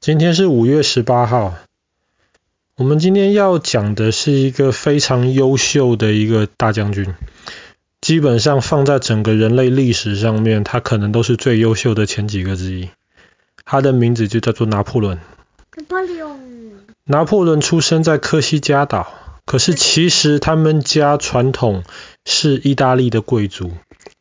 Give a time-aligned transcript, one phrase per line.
[0.00, 1.56] 今天是五月十八号。
[2.76, 7.16] 我们今天要讲的是一个非常优秀的一个大将军，
[8.00, 12.90] 基本上放在整个人类历史上面，他可能都是最优秀的前几个之一。
[13.64, 15.18] 他的名字就叫做拿破仑。
[17.04, 19.12] 拿破仑出生在科西嘉岛，
[19.46, 21.82] 可是其实他们家传统
[22.24, 23.72] 是意大利的贵族，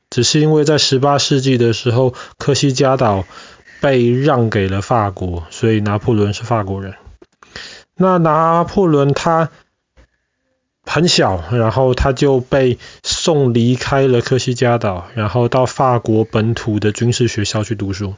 [0.10, 3.26] 只是因为在十八世纪的时候，科西嘉岛
[3.82, 6.96] 被让给了法国，所以拿破仑是法国人。
[7.96, 9.50] 那拿破仑他
[10.84, 18.16] 很小，然后他就被送离开了科西嘉岛，然后到法国本土的军事学校去读书。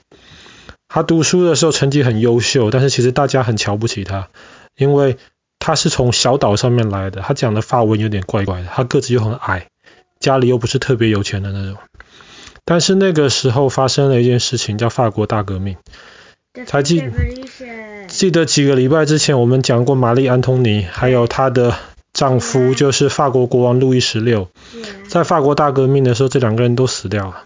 [0.88, 4.30] 他读书的时候成绩很优秀，但是其实大家很瞧不起他，
[4.76, 5.18] 因为
[5.60, 9.68] 他是从小岛上面来的，他讲的法文有点怪怪的，他个子又很矮，
[10.20, 11.78] 家里又不是特别有钱的那种。
[12.70, 15.78] 但是那个时候发生了一件事情，叫法国大革命。
[16.68, 17.02] 才记
[18.08, 21.76] 记得几个礼拜之前，我们讲过玛丽安东尼，还有她的
[22.14, 24.50] 丈夫，就是法国国王路易十六。
[25.08, 27.42] 在法国大革命的时候，这两个人都死掉了。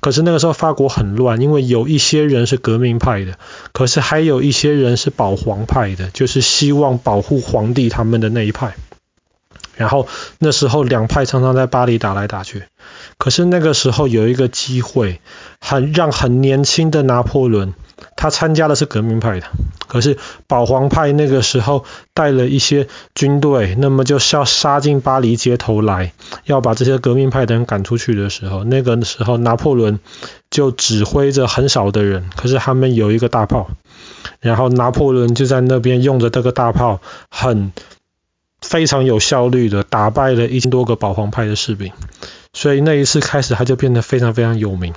[0.00, 3.38] 可是那个时候法国很乱，因为有一些人是革命派的，
[3.70, 8.74] 可是还有一些人是保皇派的，就是希望保护皇帝他们的那一派。
[9.76, 10.08] 然后
[10.40, 12.64] 那时候两派常常在巴黎打来打去。
[13.18, 15.20] 可是那个时候有一个机会，
[15.60, 17.74] 很让很年轻的拿破仑。
[18.16, 19.46] 他参加的是革命派的，
[19.86, 26.12] 可是保皇派那个时候带了一些军队，那么就是要杀进巴黎街头来，
[26.44, 30.00] 要把这些革命派的人赶出去的时候，那个时候拿破仑
[30.50, 33.68] 就指挥着很少的人，可是他们有一个大炮，
[34.40, 37.72] 然后拿破仑就在那边用着这个大炮，很
[38.60, 41.92] 非常有效率的打败了一千多个保皇派的士兵，
[42.54, 44.94] 所以那一次开始他就变得非常非常有名。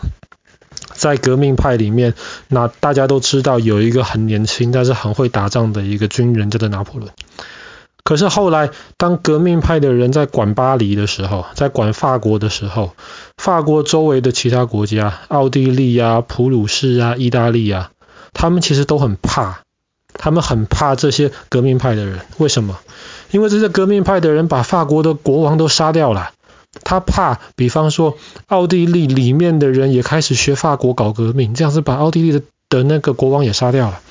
[0.93, 2.13] 在革命派里面，
[2.47, 7.11] 那大家都知道有一个很年轻但是很会打仗的一个军人，叫做拿破仑。
[8.03, 12.93] 可是后来，当革命派的人在管巴黎的时候，在管法国的时候，
[13.37, 17.91] 法国周围的其他国家，奥地利啊、普鲁士啊、意大利啊，
[18.33, 19.59] 他们其实都很怕，
[20.13, 22.21] 他们很怕这些革命派的人。
[22.37, 22.79] 为什么？
[23.31, 26.31] 因为这些革命派的人把法国的国王都杀掉了。
[26.83, 28.17] 他怕，比方说，
[28.47, 34.01] 奥地利里面的人也开始学法国搞革命，这样子把奥地利的的那个国王也杀掉了。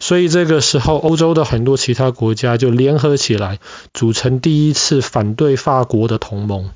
[0.00, 3.58] 所以这个时候，欧洲的很多其他国家就联合起来，
[3.94, 6.70] 组成第一次反对法国的同盟。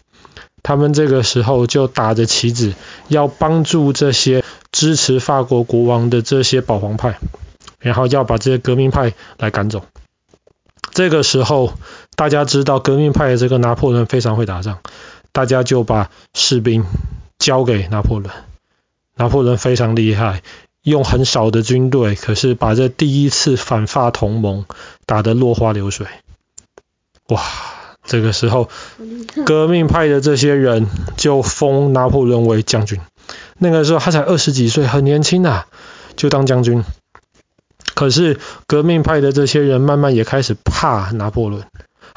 [0.63, 2.75] 他们这个时候就打着旗子，
[3.09, 4.43] 要帮助这些
[4.73, 7.19] 支持法国国王的这些保皇派，
[7.79, 9.85] 然后要把这些革命派来赶走。
[10.93, 11.75] 这个时候，
[12.17, 14.79] 大家知道革命派的这个拿破仑非常会打仗。
[15.37, 16.87] 大家就把士兵
[17.39, 18.33] 交给拿破仑，
[19.17, 20.41] 拿破仑非常厉害，
[20.81, 24.65] 用很少的军队，可是把这第一次反法同盟
[25.05, 26.07] 打得落花流水。
[27.29, 27.43] 哇，
[28.03, 28.71] 这个时候
[29.45, 30.87] 革命派的这些人
[31.19, 32.99] 就封拿破仑为将军。
[33.59, 35.67] 那个时候他才二十几岁，很年轻啊，
[36.17, 36.83] 就当将军。
[37.95, 41.63] 可是革命派的这些人慢慢也开始怕拿破仑。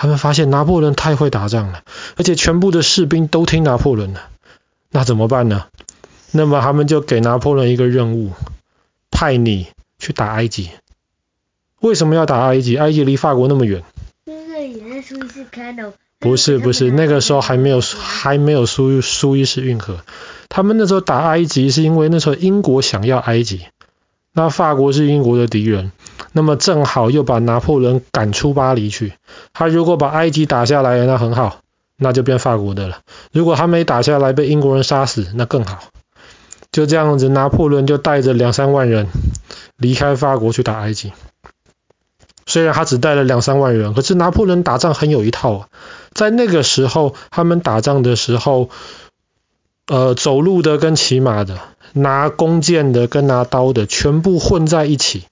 [0.02, 1.84] 他们发现拿破仑太会打仗了，
[2.16, 4.22] 而且全部的士兵都听拿破仑的，
[4.92, 5.66] 那怎么办呢？
[6.32, 8.32] 那么他们就给拿破仑一个任务，
[9.12, 9.68] 派你
[10.00, 10.70] 去打埃及。
[11.82, 12.78] 为什么要打埃及？
[12.78, 13.84] 埃及离法国那么远。
[16.18, 20.00] 不是不是，那个时候还没有还没有苏苏伊士运河。
[20.48, 23.66] 他们那时候打埃及是因为那时候英国想要埃及，
[24.32, 25.92] 那法国是英国的敌人。
[26.32, 29.14] 那么正好又把拿破仑赶出巴黎去。
[29.54, 31.62] 他如果把埃及打下来，那很好，
[31.98, 33.00] 那就变法国的了。
[33.32, 35.80] 如果他没打下来，被英国人杀死，那更好。
[36.72, 39.08] 就这样子，拿破仑就带着两三万人
[39.76, 41.12] 离开法国去打埃及。
[42.46, 45.68] 虽然他只带了两三万人，可是拿破仑打仗很有一套啊。
[46.14, 48.70] 在那个时候，他们打仗的时候，
[49.88, 51.60] 呃，走路的跟骑马的，
[51.94, 55.26] 拿弓箭的跟拿刀的，全部混在一起。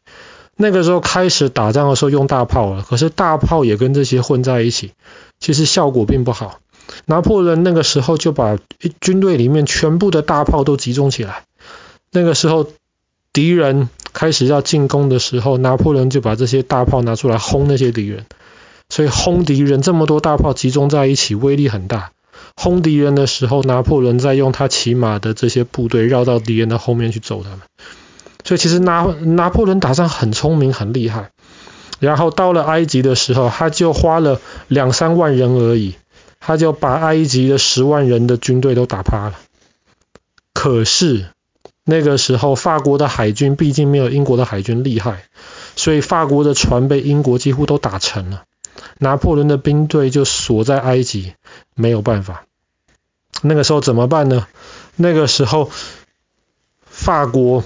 [0.57, 4.91] 那个时候开始打仗的时候用大炮了，可是大炮也跟这些混在一起，
[5.40, 6.59] 其实效果并不好。
[7.05, 8.58] 拿破仑那个时候就把
[8.99, 11.43] 军队里面全部的大炮都集中起来。
[12.11, 12.67] 那个时候
[13.34, 18.26] 敌人开始要进攻的时候，拿破仑就把这些大炮拿出来轰那些敌人。
[18.90, 22.11] 所以轰敌人这么多大炮集中在一起，威力很大。
[22.55, 27.59] 轰敌人的时候，拿破仑在用他骑马的这些部队绕到敌人的后面去揍他们。
[28.47, 31.32] 所以其实拿拿破仑打仗很聪明很厉害，
[31.99, 34.40] 然后到了埃及的时候，他就花了
[34.70, 35.96] 两三万人而已，
[36.40, 39.35] 他就把埃及的十万人的军队都打趴了。
[40.53, 41.26] 可是
[41.84, 45.23] 那个时候法国的海军毕竟没有英国的海军厉害，
[45.76, 48.43] 所以法国的船被英国几乎都打沉了。
[48.97, 51.34] 拿破仑的兵队就锁在埃及，
[51.76, 52.46] 没有办法。
[53.41, 54.47] 那个时候怎么办呢？
[54.96, 55.70] 那个时候，
[56.85, 57.64] 法国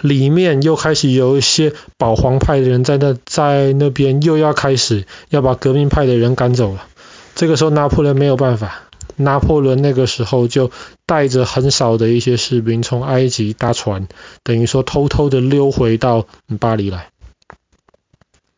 [0.00, 6.86] 里面又开始有一些保皇派的人在那在那边又要开始要把革命派的人赶走了。
[7.34, 8.82] 这个时候拿破仑没有办法，
[9.16, 10.70] 拿破仑那个时候就
[11.06, 14.08] 带着很少的一些士兵从埃及搭船，
[14.42, 16.26] 等于说偷偷的溜回到
[16.58, 17.08] 巴黎来。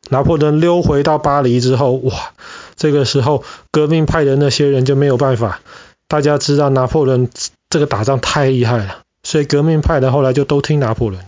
[0.09, 2.33] 拿破仑溜回到巴黎之后，哇，
[2.77, 5.61] 这个时候革命派的那些人就没有办法。
[6.09, 7.31] 大家知道拿破仑
[7.71, 11.25] 这个打仗太厉害了，所以革命派的后来就都听拿破仑。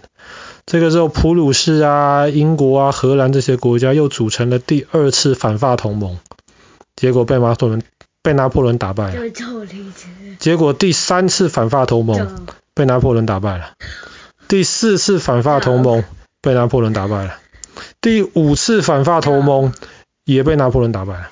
[0.66, 6.18] 这个时候，普鲁士啊、英国啊、荷兰这些国家又组成了第二次反法同盟，
[6.96, 7.82] 结果被拿破仑
[8.22, 9.30] 被拿破仑打败了。
[10.38, 13.74] 结果第三次反法同盟被拿破仑打败了，
[14.48, 16.04] 第四次反法同盟
[16.40, 17.36] 被拿破仑打败了，
[18.00, 19.72] 第五次反法同盟
[20.24, 21.30] 也被拿破仑打败了。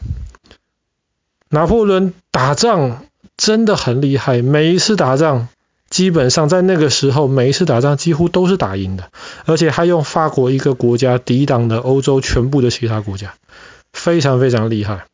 [1.49, 3.05] 拿破仑打仗。
[3.35, 5.49] 真的很厉害，每一次打仗，
[5.93, 9.11] 基本上在那个时候，每一次打仗几乎都是打赢的，
[9.45, 13.35] 而且他用法国一个国家抵挡了欧洲全部的其他国家，
[13.93, 15.05] 非常非常厉害。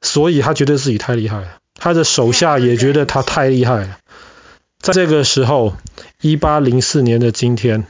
[0.00, 3.98] 所以他觉得自己太厉害了，他的手下也觉得他太厉害了。
[4.78, 5.74] 在这个时候，
[6.20, 7.86] 一八零四年的今天，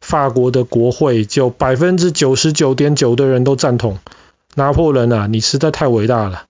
[0.00, 3.98] 法国的国会就百分之九十九点九的人都赞同
[4.54, 6.44] 拿破仑啊，你实在太伟大了。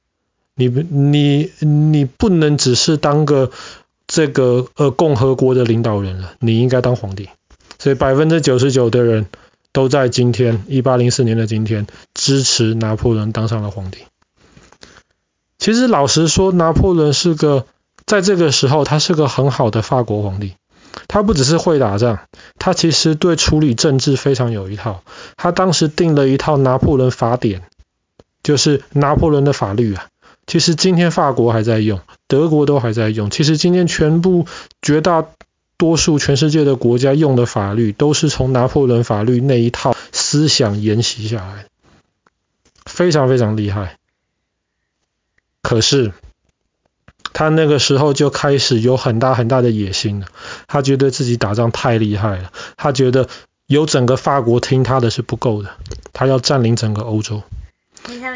[0.59, 3.53] 你你你不能只是当个
[4.09, 7.29] 这个呃共和国的领导人了，你应该当皇帝。
[7.79, 9.27] 所以百分之九十九的人
[9.73, 14.01] 都在今天一八零四年的今天支持拿破仑当上了皇帝。
[15.59, 17.67] 其实老实说，拿破仑是个
[18.05, 20.55] 在这个时候他是个很好的法国皇帝。
[21.07, 22.19] 他不只是会打仗，
[22.59, 25.03] 他其实对处理政治非常有一套。
[25.37, 27.63] 他当时定了一套拿破仑法典，
[28.43, 30.09] 就是拿破仑的法律啊。
[30.49, 33.29] 其实今天法国还在用，德国都还在用。
[33.31, 34.47] 其实今天全部
[34.81, 35.27] 绝大
[35.77, 41.67] 多数全世界的国家用的法律，都是从拿破仑法律那一套思想沿袭下来，
[42.87, 43.99] 非常非常厉害。
[45.61, 46.15] 可是
[47.35, 50.29] 他那个时候就开始有很大很大的野心了，
[50.67, 53.29] 他觉得自己打仗太厉害了，他觉得
[53.67, 55.73] 有整个法国听他的是不够的，
[56.15, 57.43] 他要占领整个欧洲。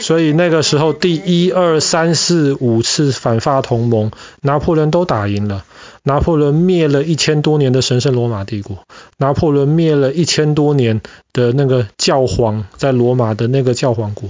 [0.00, 4.10] 所以那个时候，第一、二、三、四、五次反法同盟，
[4.40, 5.64] 拿破仑都打赢了。
[6.04, 8.78] 拿破仑灭了一千多年的神圣罗马帝国，
[9.18, 11.00] 拿破仑灭了一千多年
[11.32, 14.28] 的那个教皇在罗马的那个教皇国。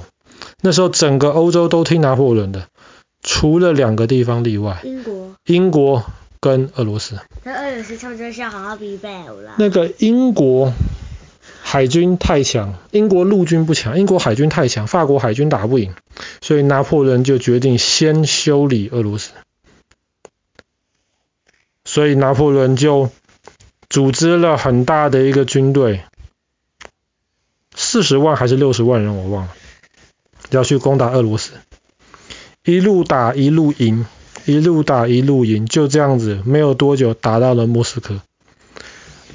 [0.60, 2.66] 那时候整个欧洲都听拿破仑的，
[3.22, 6.04] 除了两个地方例外，英国、英国
[6.40, 7.16] 跟俄罗斯。
[7.42, 9.54] 那俄罗斯唱这下好好比贝了。
[9.56, 10.72] 那个英国。
[11.72, 15.94] 海军太强，英国陆军不强，英国海军太强，法国海军打不赢，
[16.42, 19.30] 所以拿破仑就决定先修理俄罗斯。
[21.86, 23.08] 所以拿破仑就
[23.88, 26.02] 组织了很大的一个军队，
[27.74, 29.54] 四十万还是六十万人我忘了，
[30.50, 31.52] 要去攻打俄罗斯，
[32.66, 34.04] 一路打一路赢，
[34.44, 38.20] 一路打一路赢，就这样子，没有多久打到了莫斯科。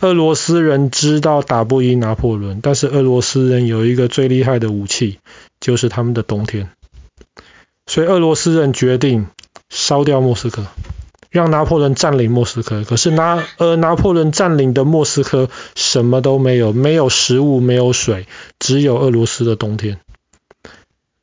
[0.01, 5.17] 俄罗斯人知道打不赢拿破仑，但是俄罗斯人有一个最厉害的武器，
[5.59, 6.69] 就是他们的冬天。
[7.87, 9.27] 所以俄罗斯人决定
[9.69, 10.67] 烧掉莫斯科，
[11.31, 12.83] 让拿破仑占领莫斯科。
[12.83, 18.27] 可是拿呃拿破仑占领的莫斯科什么都没有，没有食物，没有水，
[18.59, 19.99] 只有俄罗斯的冬天。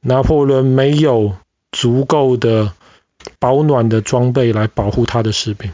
[0.01, 1.35] 拿破仑没有
[1.71, 2.73] 足够的
[3.39, 5.71] 保暖的装备来保护他的士兵。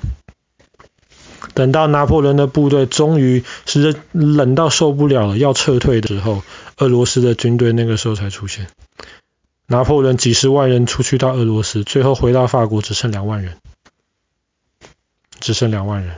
[1.54, 6.42] 等到拿破仑的部队终于是冷到受不了了，要撤退的时候，
[6.78, 8.68] 俄罗斯的军队那个时候才出现。
[9.66, 13.56] 拿破仑几十万人出去到俄罗斯，最后回到法国只剩两万人，
[15.38, 16.16] 只剩两万人。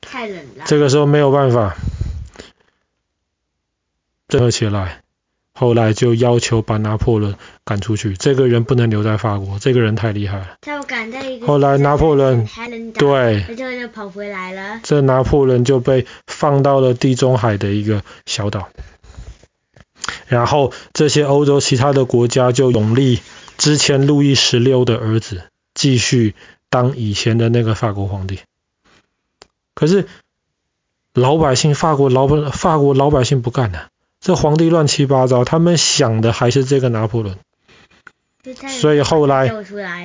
[0.00, 0.64] 太冷了。
[0.66, 1.76] 这个时候没有办法，
[4.28, 5.02] 整合起来。
[5.60, 7.34] 后来就要求把拿破仑
[7.66, 10.56] 赶出去，这个人不能留在法国，这个人太厉害了。
[11.46, 12.48] 后来拿破仑
[12.94, 14.80] 对，就跑回来了。
[14.82, 18.70] 这拿破仑就被放到了地中海的一个小岛，
[20.28, 23.20] 然后这些欧洲其他的国家就拥立
[23.58, 25.42] 之前路易十六的儿子
[25.74, 26.34] 继续
[26.70, 28.38] 当以前的那个法国皇帝。
[29.74, 30.08] 可是
[31.12, 33.88] 老百姓，法国老百法国老百姓不干了。
[34.20, 37.36] 这皇帝乱七八糟，他们想的还是这个拿破仑，
[38.68, 39.50] 所以后来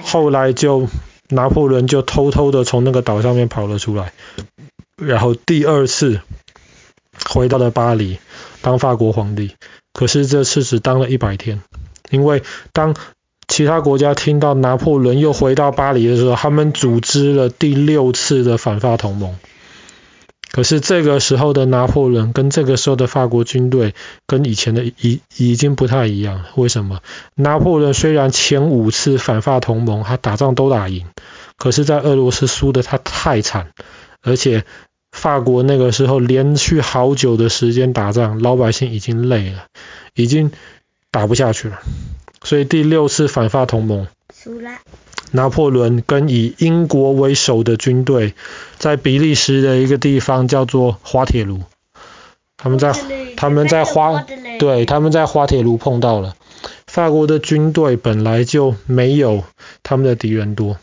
[0.03, 0.87] 后来就
[1.27, 4.13] 拿破仑就偷偷的从那个岛上面跑了出来，
[4.95, 6.21] 然后第二次
[7.29, 8.17] 回到了巴黎
[8.61, 9.51] 当法国皇帝，
[9.91, 11.61] 可是这次只当了一百天，
[12.09, 12.41] 因为
[12.71, 12.95] 当
[13.49, 19.35] 其他国家听到拿破仑又回到巴黎的时候，他们组织了第六次的反法同盟。
[20.55, 23.93] 可是这个时候的拿破仑跟这个时候的法国军队
[24.25, 26.45] 跟以前的已已经不太一样。
[26.55, 27.01] 为什么？
[27.35, 31.07] 拿破仑虽然前五次反法同盟他打仗都打赢，
[31.57, 33.71] 可是，在俄罗斯输的他太惨，
[34.21, 34.63] 而且
[35.11, 39.65] 法国那个时候连续好久的时间打仗，老百姓已经累了，
[40.13, 40.53] 已经
[41.11, 41.81] 打不下去了。
[42.43, 44.71] 所以第六次反法同盟输了。
[45.31, 48.33] 拿破仑跟以英国为首的军队，
[48.77, 51.61] 在比利时的一个地方叫做滑铁卢，
[52.57, 52.93] 他们在
[53.35, 54.25] 他们在滑
[54.59, 56.35] 对他们在滑铁卢碰到了。
[56.87, 59.43] 法国的军队本来就没有
[59.83, 60.77] 他们的敌人多，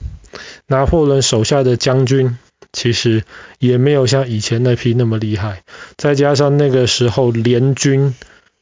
[0.66, 2.36] 拿破仑手下的将军
[2.72, 3.24] 其实
[3.58, 5.62] 也没有像以前那批那么厉害，
[5.96, 8.14] 再加上那个时候联军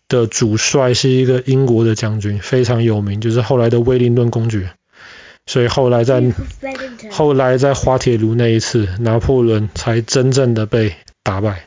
[0.08, 4.70] 的主帅是一个英国的将军，非常有名，就是后来的威灵顿公爵。
[5.50, 6.23] 所以后来在
[7.11, 11.66] 后来在滑铁卢那一次，拿破仑才真正的被打败。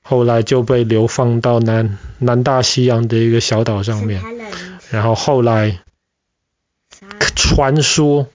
[0.00, 4.22] 后来就被流放到南南大西洋的一个小岛上面，
[4.90, 5.80] 然后后来
[7.34, 8.28] 传说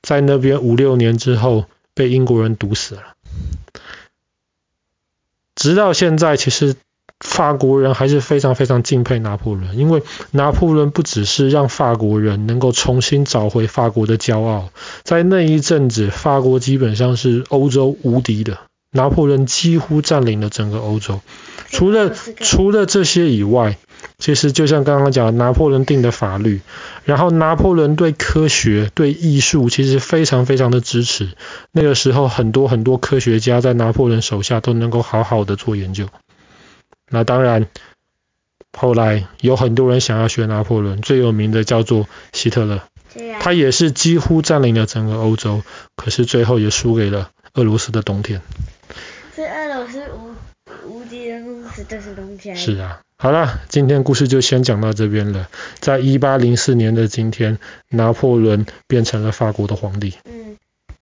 [0.00, 3.02] 在那边五六年之后被英国人毒死了。
[5.54, 6.74] 直到现在，其实。
[7.22, 10.02] 法国人还是非常非常敬佩拿破仑，因为
[10.32, 14.70] 拿破仑不只是让法国人能够重新找回法国的骄傲，
[15.04, 18.58] 在那一阵子，法国基本上是欧洲无敌的，
[18.90, 21.20] 拿破仑几乎占领了整个欧洲。
[21.70, 23.78] 除了除了这些以外，
[24.18, 26.60] 其实就像刚刚讲的，拿破仑定的法律，
[27.04, 31.30] 然后拿破仑对科学、对艺术其实非常非常的支持。
[31.70, 36.08] 那个时候，很多很多科学家在拿破仑手下都能够好好的做研究。
[37.12, 37.66] 那当然，
[38.72, 42.80] 后来有很多人想要学拿破仑，最有名的叫做希特勒，
[43.38, 45.62] 他也是几乎占领了整个欧洲，
[45.94, 48.40] 可是最后也输给了俄罗斯的冬天。
[49.36, 50.34] 是俄罗斯无
[50.88, 52.56] 无敌的故事，都是冬天。
[52.56, 55.48] 是啊，好了，今天故事就先讲到这边了。
[55.80, 57.58] 在一八零四年的今天，
[57.90, 60.14] 拿破仑变成了法国的皇帝。
[60.24, 60.56] 嗯。